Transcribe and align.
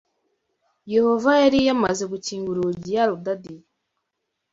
Yehova 0.93 1.31
yari 1.43 1.59
yamaze 1.67 2.03
gukinga 2.11 2.47
urugi 2.51 2.89
yarudadiye 2.97 3.63